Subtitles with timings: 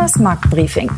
[0.00, 0.90] Kremers Marktbriefing.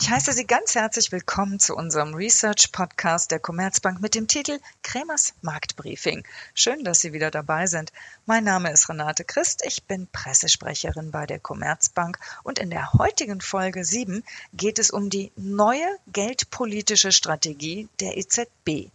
[0.00, 4.58] Ich heiße Sie ganz herzlich willkommen zu unserem Research Podcast der Commerzbank mit dem Titel
[4.82, 6.26] Kremers Marktbriefing.
[6.54, 7.92] Schön, dass Sie wieder dabei sind.
[8.26, 13.40] Mein Name ist Renate Christ, ich bin Pressesprecherin bei der Commerzbank und in der heutigen
[13.40, 18.90] Folge 7 geht es um die neue geldpolitische Strategie der EZB.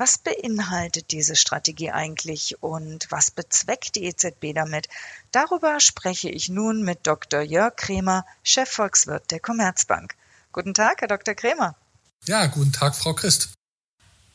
[0.00, 4.88] Was beinhaltet diese Strategie eigentlich und was bezweckt die EZB damit?
[5.32, 7.40] Darüber spreche ich nun mit Dr.
[7.40, 10.14] Jörg Kremer, Chefvolkswirt der Commerzbank.
[10.52, 11.34] Guten Tag, Herr Dr.
[11.34, 11.74] Kremer.
[12.26, 13.54] Ja, guten Tag, Frau Christ.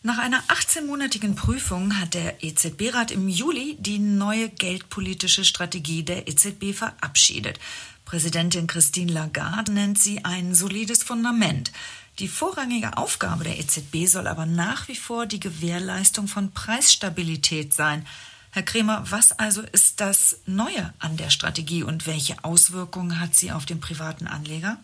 [0.02, 6.74] Nach einer 18-monatigen Prüfung hat der EZB-Rat im Juli die neue geldpolitische Strategie der EZB
[6.74, 7.58] verabschiedet.
[8.04, 11.72] Präsidentin Christine Lagarde nennt sie ein solides Fundament.
[12.20, 18.06] Die vorrangige Aufgabe der EZB soll aber nach wie vor die Gewährleistung von Preisstabilität sein.
[18.52, 23.52] Herr Kremer, was also ist das Neue an der Strategie und welche Auswirkungen hat sie
[23.52, 24.78] auf den privaten Anleger?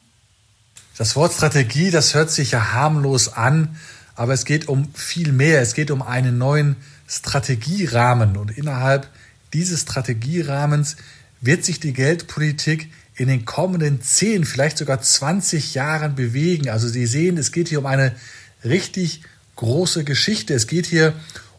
[0.98, 3.78] Das Wort Strategie, das hört sich ja harmlos an,
[4.16, 5.62] aber es geht um viel mehr.
[5.62, 9.08] Es geht um einen neuen Strategierahmen und innerhalb
[9.54, 10.98] dieses Strategierahmens
[11.42, 16.70] wird sich die Geldpolitik in den kommenden 10, vielleicht sogar 20 Jahren bewegen.
[16.70, 18.16] Also Sie sehen, es geht hier um eine
[18.64, 19.24] richtig
[19.58, 20.54] große Geschichte.
[20.54, 21.14] Es geht hier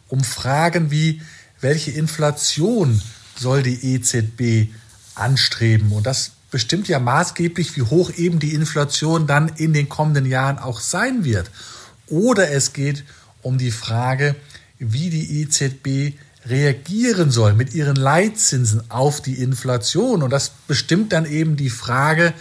[0.09, 1.21] um Fragen wie,
[1.61, 3.03] welche Inflation
[3.37, 4.73] soll die EZB
[5.15, 5.93] anstreben?
[5.93, 10.59] Und das bestimmt ja maßgeblich, wie hoch eben die Inflation dann in den kommenden Jahren
[10.59, 11.51] auch sein wird.
[12.07, 13.05] Oder es geht
[13.43, 14.35] um die Frage,
[14.79, 20.23] wie die EZB reagieren soll mit ihren Leitzinsen auf die Inflation.
[20.23, 22.33] Und das bestimmt dann eben die Frage,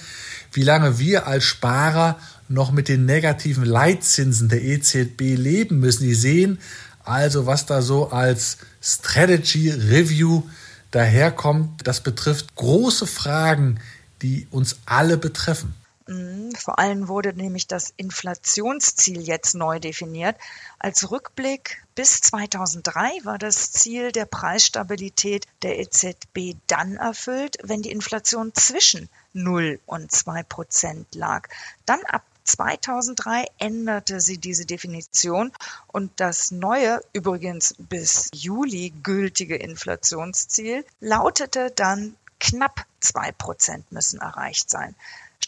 [0.54, 6.04] wie lange wir als Sparer noch mit den negativen Leitzinsen der EZB leben müssen.
[6.04, 6.60] Die sehen
[7.04, 10.44] also, was da so als Strategy Review
[10.92, 11.88] daherkommt.
[11.88, 13.80] Das betrifft große Fragen,
[14.22, 15.74] die uns alle betreffen.
[16.10, 20.36] Mhm, vor allem wurde nämlich das Inflationsziel jetzt neu definiert.
[20.80, 27.92] Als Rückblick bis 2003 war das Ziel der Preisstabilität der EZB dann erfüllt, wenn die
[27.92, 31.48] Inflation zwischen 0 und 2 Prozent lag.
[31.86, 35.52] Dann ab 2003 änderte sie diese Definition
[35.86, 44.72] und das neue, übrigens bis Juli gültige Inflationsziel lautete dann knapp 2 Prozent müssen erreicht
[44.72, 44.96] sein.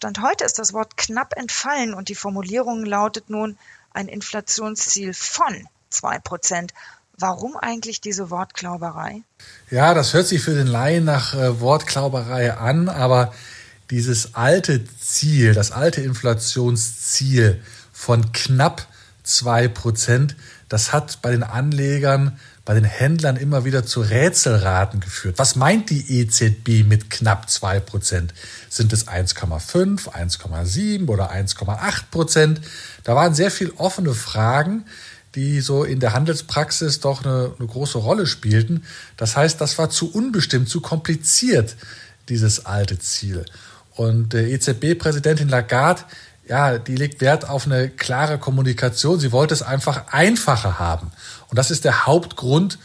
[0.02, 3.56] Stand heute ist das Wort knapp entfallen und die Formulierung lautet nun
[3.94, 6.74] ein Inflationsziel von zwei Prozent.
[7.20, 9.22] Warum eigentlich diese Wortklauberei?
[9.70, 13.32] Ja, das hört sich für den Laien nach äh, Wortklauberei an, aber
[13.92, 17.62] dieses alte Ziel, das alte Inflationsziel
[17.94, 18.88] von knapp
[19.22, 20.36] zwei Prozent,
[20.68, 25.40] das hat bei den Anlegern bei den Händlern immer wieder zu Rätselraten geführt.
[25.40, 28.30] Was meint die EZB mit knapp 2%?
[28.70, 32.62] Sind es 1,5, 1,7 oder 1,8 Prozent?
[33.04, 34.86] Da waren sehr viel offene Fragen,
[35.36, 38.84] die so in der Handelspraxis doch eine, eine große Rolle spielten.
[39.18, 41.76] Das heißt, das war zu unbestimmt, zu kompliziert,
[42.30, 43.46] dieses alte Ziel.
[43.96, 46.04] Und äh, EZB-Präsidentin Lagarde,
[46.48, 49.20] ja, die legt Wert auf eine klare Kommunikation.
[49.20, 51.12] Sie wollte es einfach einfacher haben.
[51.50, 52.78] Und das ist der Hauptgrund,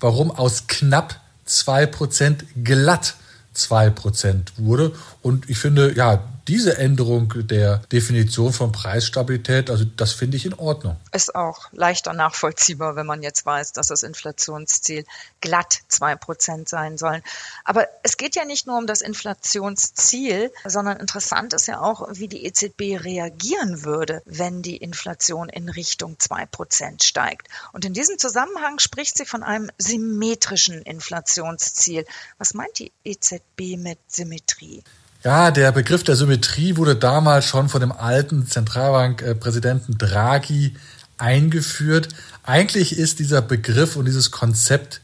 [0.00, 3.14] warum aus knapp zwei Prozent glatt
[3.52, 4.92] zwei Prozent wurde.
[5.22, 10.54] Und ich finde, ja, diese Änderung der Definition von Preisstabilität, also das finde ich in
[10.54, 10.96] Ordnung.
[11.12, 15.04] Ist auch leichter nachvollziehbar, wenn man jetzt weiß, dass das Inflationsziel
[15.40, 17.22] glatt zwei Prozent sein soll.
[17.64, 22.26] Aber es geht ja nicht nur um das Inflationsziel, sondern interessant ist ja auch, wie
[22.26, 27.46] die EZB reagieren würde, wenn die Inflation in Richtung zwei Prozent steigt.
[27.72, 32.06] Und in diesem Zusammenhang spricht sie von einem symmetrischen Inflationsziel.
[32.38, 34.82] Was meint die EZB mit Symmetrie?
[35.22, 40.76] Ja, der Begriff der Symmetrie wurde damals schon von dem alten Zentralbankpräsidenten Draghi
[41.18, 42.08] eingeführt.
[42.42, 45.02] Eigentlich ist dieser Begriff und dieses Konzept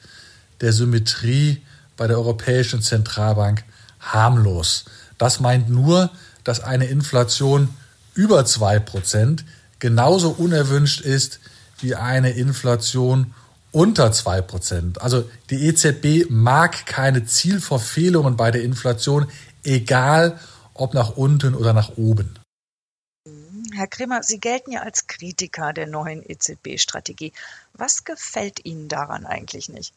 [0.63, 1.61] der Symmetrie
[1.99, 3.65] bei der Europäischen Zentralbank
[4.01, 4.87] harmlos.
[5.19, 6.11] Das meint nur,
[6.45, 7.69] dass eine Inflation
[8.15, 9.45] über zwei Prozent
[9.81, 11.41] genauso unerwünscht ist
[11.81, 13.35] wie eine Inflation
[13.71, 15.03] unter zwei Prozent.
[15.03, 19.27] Also die EZB mag keine Zielverfehlungen bei der Inflation
[19.67, 20.39] egal
[20.75, 22.39] ob nach unten oder nach oben.
[23.75, 27.33] Herr Kremer, Sie gelten ja als Kritiker der neuen EZB-Strategie.
[27.75, 29.93] Was gefällt Ihnen daran eigentlich nicht?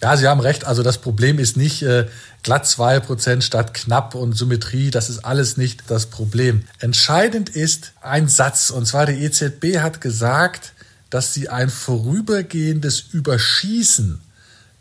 [0.00, 0.64] Ja, Sie haben recht.
[0.64, 2.06] Also das Problem ist nicht äh,
[2.42, 4.90] glatt 2% statt knapp und Symmetrie.
[4.90, 6.64] Das ist alles nicht das Problem.
[6.78, 8.70] Entscheidend ist ein Satz.
[8.70, 10.72] Und zwar die EZB hat gesagt,
[11.10, 14.22] dass sie ein vorübergehendes Überschießen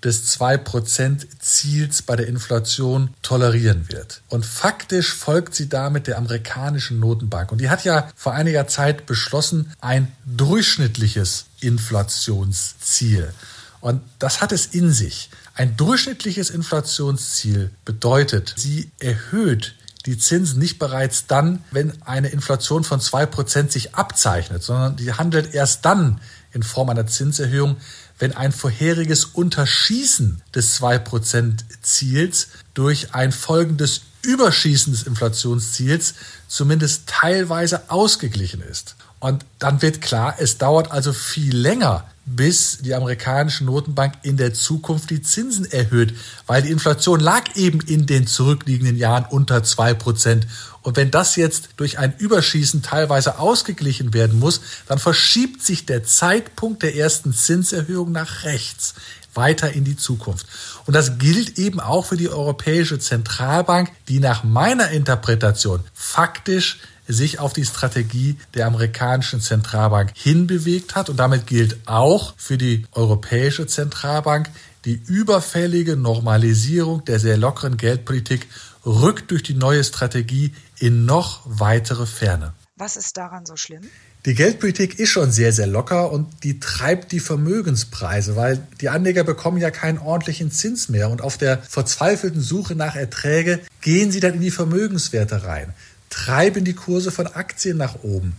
[0.04, 4.22] des 2%-Ziels bei der Inflation tolerieren wird.
[4.30, 7.52] Und faktisch folgt sie damit der amerikanischen Notenbank.
[7.52, 13.34] Und die hat ja vor einiger Zeit beschlossen, ein durchschnittliches Inflationsziel.
[13.82, 15.30] Und das hat es in sich.
[15.56, 23.02] Ein durchschnittliches Inflationsziel bedeutet, sie erhöht die Zinsen nicht bereits dann, wenn eine Inflation von
[23.02, 26.22] 2% sich abzeichnet, sondern die handelt erst dann
[26.54, 27.76] in Form einer Zinserhöhung,
[28.20, 36.16] wenn ein vorheriges Unterschießen des 2%-Ziels durch ein folgendes Überschießen des Inflationsziels
[36.48, 38.96] zumindest teilweise ausgeglichen ist.
[39.20, 44.54] Und dann wird klar, es dauert also viel länger, bis die amerikanische Notenbank in der
[44.54, 46.14] Zukunft die Zinsen erhöht,
[46.46, 50.46] weil die Inflation lag eben in den zurückliegenden Jahren unter zwei Prozent.
[50.82, 56.04] Und wenn das jetzt durch ein Überschießen teilweise ausgeglichen werden muss, dann verschiebt sich der
[56.04, 58.94] Zeitpunkt der ersten Zinserhöhung nach rechts
[59.34, 60.48] weiter in die Zukunft.
[60.86, 67.40] Und das gilt eben auch für die Europäische Zentralbank, die nach meiner Interpretation faktisch sich
[67.40, 71.10] auf die Strategie der amerikanischen Zentralbank hinbewegt hat.
[71.10, 74.50] Und damit gilt auch für die Europäische Zentralbank,
[74.86, 78.48] die überfällige Normalisierung der sehr lockeren Geldpolitik
[78.86, 82.54] rückt durch die neue Strategie in noch weitere Ferne.
[82.78, 83.82] Was ist daran so schlimm?
[84.26, 89.24] Die Geldpolitik ist schon sehr, sehr locker und die treibt die Vermögenspreise, weil die Anleger
[89.24, 94.20] bekommen ja keinen ordentlichen Zins mehr und auf der verzweifelten Suche nach Erträge gehen sie
[94.20, 95.74] dann in die Vermögenswerte rein
[96.10, 98.34] treiben die Kurse von Aktien nach oben,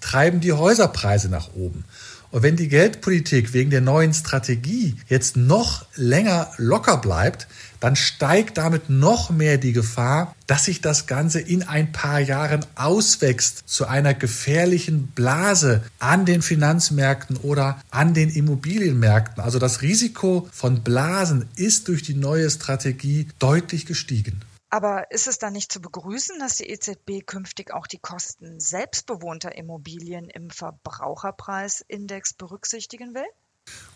[0.00, 1.84] treiben die Häuserpreise nach oben.
[2.32, 7.46] Und wenn die Geldpolitik wegen der neuen Strategie jetzt noch länger locker bleibt,
[7.78, 12.64] dann steigt damit noch mehr die Gefahr, dass sich das Ganze in ein paar Jahren
[12.74, 19.42] auswächst zu einer gefährlichen Blase an den Finanzmärkten oder an den Immobilienmärkten.
[19.42, 24.40] Also das Risiko von Blasen ist durch die neue Strategie deutlich gestiegen.
[24.72, 29.54] Aber ist es dann nicht zu begrüßen, dass die EZB künftig auch die Kosten selbstbewohnter
[29.54, 33.26] Immobilien im Verbraucherpreisindex berücksichtigen will?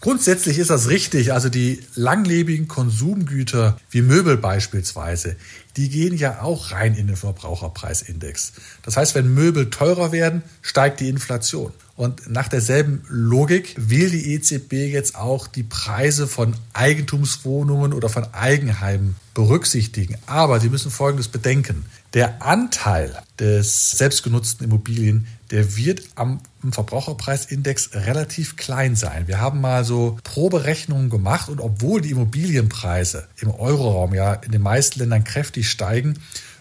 [0.07, 1.33] Grundsätzlich ist das richtig.
[1.33, 5.35] Also die langlebigen Konsumgüter wie Möbel beispielsweise,
[5.77, 8.53] die gehen ja auch rein in den Verbraucherpreisindex.
[8.85, 11.73] Das heißt, wenn Möbel teurer werden, steigt die Inflation.
[11.97, 18.33] Und nach derselben Logik will die EZB jetzt auch die Preise von Eigentumswohnungen oder von
[18.33, 20.19] Eigenheimen berücksichtigen.
[20.27, 21.85] Aber Sie müssen Folgendes bedenken.
[22.15, 26.41] Der Anteil des selbstgenutzten Immobilien, der wird am
[26.71, 29.29] Verbraucherpreisindex relativ klein sein.
[29.29, 34.63] Wir haben mal so Proberechnungen gemacht und obwohl die Immobilienpreise im Euroraum ja in den
[34.63, 36.19] meisten Ländern kräftig steigen,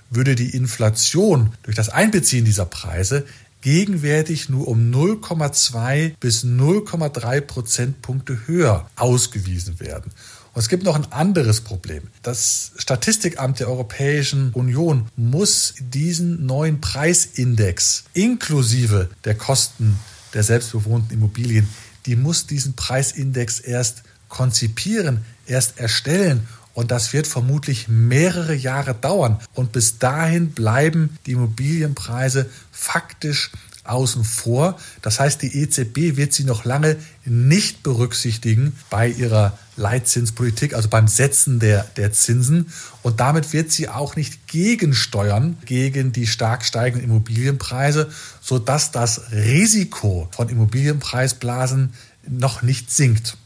[0.10, 3.26] würde die Inflation durch das Einbeziehen dieser Preise
[3.62, 10.12] gegenwärtig nur um 0,2 bis 0,3 Prozentpunkte höher ausgewiesen werden.
[10.56, 12.04] Und es gibt noch ein anderes Problem.
[12.24, 20.00] Das Statistikamt der Europäischen Union muss diesen neuen Preisindex inklusive der Kosten
[20.34, 21.68] der selbstbewohnten Immobilien,
[22.06, 29.40] die muss diesen Preisindex erst konzipieren, erst erstellen und das wird vermutlich mehrere Jahre dauern.
[29.54, 33.52] Und bis dahin bleiben die Immobilienpreise faktisch
[33.88, 34.78] außen vor.
[35.02, 41.08] Das heißt, die EZB wird sie noch lange nicht berücksichtigen bei ihrer Leitzinspolitik, also beim
[41.08, 42.72] Setzen der, der Zinsen.
[43.04, 50.28] Und damit wird sie auch nicht gegensteuern gegen die stark steigenden Immobilienpreise, sodass das Risiko
[50.32, 51.94] von Immobilienpreisblasen
[52.28, 53.38] noch nicht sinkt.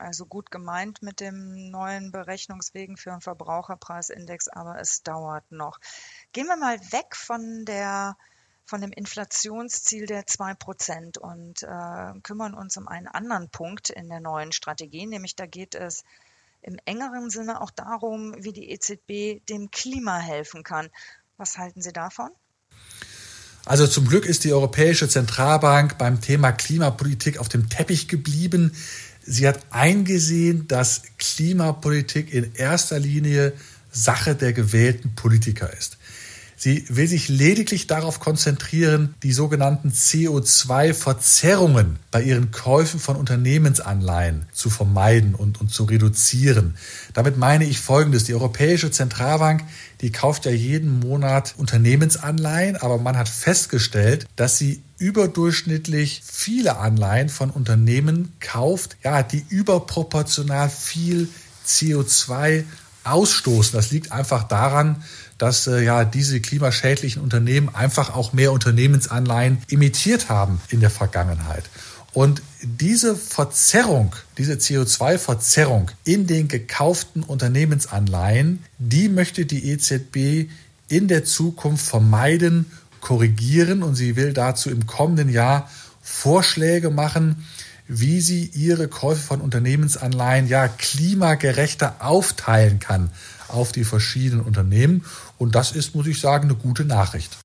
[0.00, 5.78] Also gut gemeint mit dem neuen Berechnungswegen für einen Verbraucherpreisindex, aber es dauert noch.
[6.32, 8.16] Gehen wir mal weg von der
[8.66, 14.20] von dem Inflationsziel der 2% und äh, kümmern uns um einen anderen Punkt in der
[14.20, 16.04] neuen Strategie, nämlich da geht es
[16.62, 20.88] im engeren Sinne auch darum, wie die EZB dem Klima helfen kann.
[21.36, 22.30] Was halten Sie davon?
[23.66, 28.74] Also zum Glück ist die Europäische Zentralbank beim Thema Klimapolitik auf dem Teppich geblieben.
[29.22, 33.54] Sie hat eingesehen, dass Klimapolitik in erster Linie
[33.90, 35.98] Sache der gewählten Politiker ist.
[36.64, 44.70] Sie will sich lediglich darauf konzentrieren, die sogenannten CO2-Verzerrungen bei ihren Käufen von Unternehmensanleihen zu
[44.70, 46.78] vermeiden und, und zu reduzieren.
[47.12, 48.24] Damit meine ich Folgendes.
[48.24, 49.62] Die Europäische Zentralbank,
[50.00, 57.28] die kauft ja jeden Monat Unternehmensanleihen, aber man hat festgestellt, dass sie überdurchschnittlich viele Anleihen
[57.28, 61.28] von Unternehmen kauft, ja, die überproportional viel
[61.66, 62.64] CO2
[63.04, 63.76] ausstoßen.
[63.76, 65.04] Das liegt einfach daran,
[65.38, 71.64] dass äh, ja diese klimaschädlichen Unternehmen einfach auch mehr Unternehmensanleihen imitiert haben in der Vergangenheit.
[72.12, 80.48] Und diese Verzerrung, diese CO2-Verzerrung in den gekauften Unternehmensanleihen, die möchte die EZB
[80.88, 82.66] in der Zukunft vermeiden,
[83.00, 85.68] korrigieren und sie will dazu im kommenden Jahr
[86.02, 87.44] Vorschläge machen,
[87.88, 93.10] wie sie ihre Käufe von Unternehmensanleihen ja klimagerechter aufteilen kann
[93.48, 95.04] auf die verschiedenen Unternehmen.
[95.38, 97.38] Und das ist, muss ich sagen, eine gute Nachricht.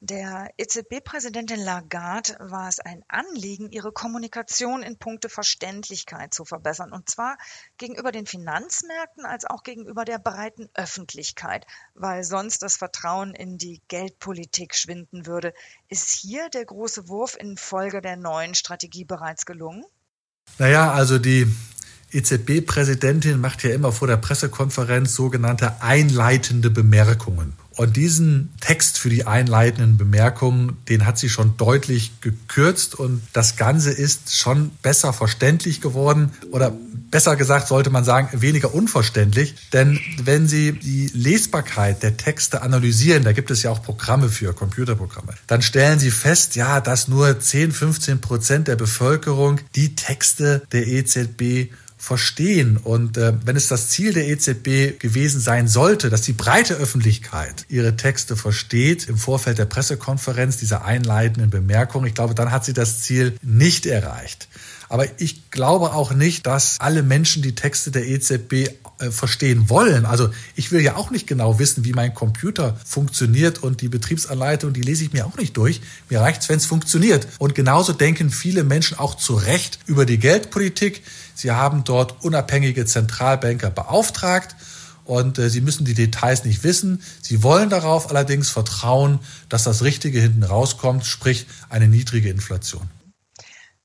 [0.00, 7.10] Der EZB-Präsidentin Lagarde war es ein Anliegen, ihre Kommunikation in puncto Verständlichkeit zu verbessern, und
[7.10, 7.36] zwar
[7.78, 13.82] gegenüber den Finanzmärkten als auch gegenüber der breiten Öffentlichkeit, weil sonst das Vertrauen in die
[13.88, 15.52] Geldpolitik schwinden würde.
[15.88, 19.84] Ist hier der große Wurf infolge der neuen Strategie bereits gelungen?
[20.58, 21.52] Naja, also die
[22.12, 27.52] EZB-Präsidentin macht ja immer vor der Pressekonferenz sogenannte einleitende Bemerkungen.
[27.78, 33.54] Und diesen Text für die einleitenden Bemerkungen, den hat sie schon deutlich gekürzt und das
[33.54, 36.72] Ganze ist schon besser verständlich geworden oder
[37.12, 39.54] besser gesagt sollte man sagen, weniger unverständlich.
[39.72, 44.52] Denn wenn Sie die Lesbarkeit der Texte analysieren, da gibt es ja auch Programme für,
[44.54, 50.62] Computerprogramme, dann stellen Sie fest, ja, dass nur 10, 15 Prozent der Bevölkerung die Texte
[50.72, 52.76] der EZB verstehen.
[52.76, 57.66] Und äh, wenn es das Ziel der EZB gewesen sein sollte, dass die breite Öffentlichkeit
[57.68, 62.72] ihre Texte versteht im Vorfeld der Pressekonferenz, dieser einleitenden Bemerkung, ich glaube, dann hat sie
[62.72, 64.48] das Ziel nicht erreicht.
[64.88, 70.06] Aber ich glaube auch nicht, dass alle Menschen die Texte der EZB äh, verstehen wollen.
[70.06, 74.72] Also ich will ja auch nicht genau wissen, wie mein Computer funktioniert und die Betriebsanleitung,
[74.72, 75.80] die lese ich mir auch nicht durch.
[76.08, 77.26] Mir reicht's, wenn es funktioniert.
[77.38, 81.02] Und genauso denken viele Menschen auch zu Recht über die Geldpolitik.
[81.34, 84.56] Sie haben dort unabhängige Zentralbanker beauftragt
[85.04, 87.02] und äh, sie müssen die Details nicht wissen.
[87.22, 92.88] Sie wollen darauf allerdings vertrauen, dass das Richtige hinten rauskommt, sprich eine niedrige Inflation.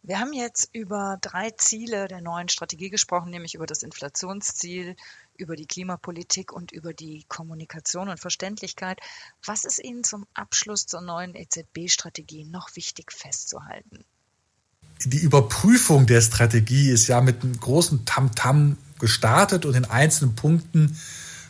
[0.06, 4.98] Wir haben jetzt über drei Ziele der neuen Strategie gesprochen, nämlich über das Inflationsziel,
[5.38, 9.00] über die Klimapolitik und über die Kommunikation und Verständlichkeit.
[9.46, 14.04] Was ist Ihnen zum Abschluss zur neuen EZB-Strategie noch wichtig festzuhalten?
[15.06, 20.36] Die Überprüfung der Strategie ist ja mit einem großen Tamtam -Tam gestartet und in einzelnen
[20.36, 21.00] Punkten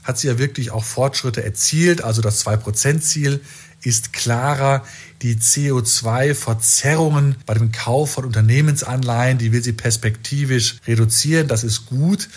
[0.03, 2.03] hat sie ja wirklich auch Fortschritte erzielt.
[2.03, 3.43] Also das 2-Prozent-Ziel
[3.85, 4.83] ist klarer.
[5.21, 11.47] Die CO2-Verzerrungen bei dem Kauf von Unternehmensanleihen, die will sie perspektivisch reduzieren.
[11.47, 12.29] Das ist gut.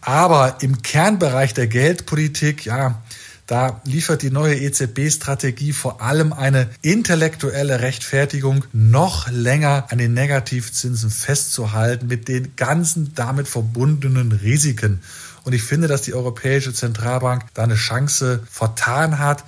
[0.00, 3.02] Aber im Kernbereich der Geldpolitik, ja,
[3.48, 11.08] da liefert die neue EZB-Strategie vor allem eine intellektuelle Rechtfertigung, noch länger an den Negativzinsen
[11.08, 15.00] festzuhalten mit den ganzen damit verbundenen Risiken.
[15.44, 19.44] Und ich finde, dass die Europäische Zentralbank da eine Chance vertan hat.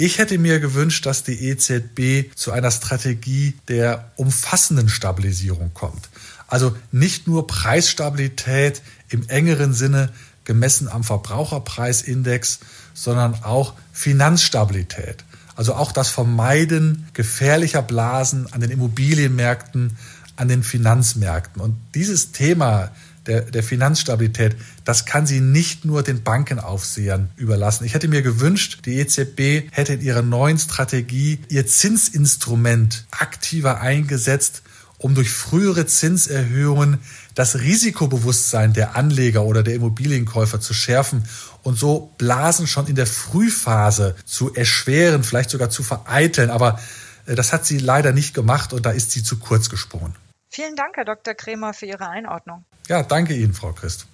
[0.00, 6.08] Ich hätte mir gewünscht, dass die EZB zu einer Strategie der umfassenden Stabilisierung kommt.
[6.48, 8.80] Also nicht nur Preisstabilität
[9.10, 10.10] im engeren Sinne
[10.44, 12.60] gemessen am Verbraucherpreisindex,
[12.94, 15.22] sondern auch Finanzstabilität.
[15.54, 19.98] Also auch das Vermeiden gefährlicher Blasen an den Immobilienmärkten,
[20.36, 21.60] an den Finanzmärkten.
[21.60, 22.90] Und dieses Thema
[23.30, 27.84] der, der Finanzstabilität, das kann sie nicht nur den Bankenaufsehern überlassen.
[27.84, 34.62] Ich hätte mir gewünscht, die EZB hätte in ihrer neuen Strategie ihr Zinsinstrument aktiver eingesetzt,
[34.98, 36.98] um durch frühere Zinserhöhungen
[37.34, 41.24] das Risikobewusstsein der Anleger oder der Immobilienkäufer zu schärfen
[41.62, 46.50] und so Blasen schon in der Frühphase zu erschweren, vielleicht sogar zu vereiteln.
[46.50, 46.80] Aber
[47.26, 50.16] äh, das hat sie leider nicht gemacht und da ist sie zu kurz gesprungen.
[50.48, 51.34] Vielen Dank, Herr Dr.
[51.34, 52.64] Kremer, für Ihre Einordnung.
[52.88, 54.06] Ja, danke Ihnen, Frau Christ.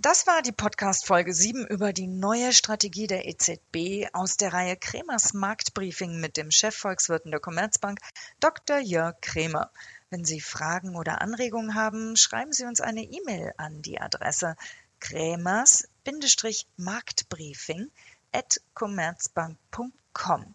[0.00, 5.34] Das war die Podcast-Folge 7 über die neue Strategie der EZB aus der Reihe Kremers
[5.34, 7.98] Marktbriefing mit dem Chefvolkswirten der Commerzbank,
[8.38, 8.78] Dr.
[8.78, 9.72] Jörg Kremer.
[10.10, 14.54] Wenn Sie Fragen oder Anregungen haben, schreiben Sie uns eine E-Mail an die Adresse
[15.00, 17.90] kremers-marktbriefing
[18.32, 20.54] at commerzbank.com.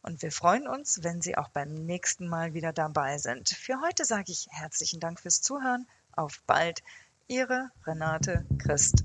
[0.00, 3.50] Und wir freuen uns, wenn Sie auch beim nächsten Mal wieder dabei sind.
[3.50, 5.86] Für heute sage ich herzlichen Dank fürs Zuhören.
[6.18, 6.82] Auf bald,
[7.28, 9.04] Ihre Renate Christ.